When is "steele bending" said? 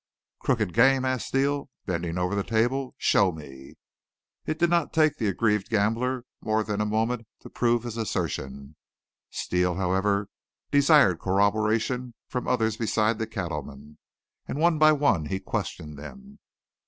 1.27-2.17